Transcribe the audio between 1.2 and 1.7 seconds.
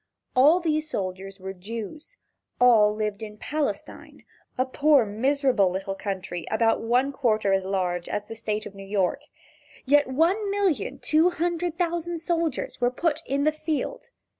were